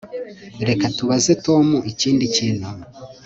Reka 0.67 0.85
tubaze 0.97 1.31
Tom 1.45 1.65
ikindi 1.91 2.23
kintu 2.35 2.69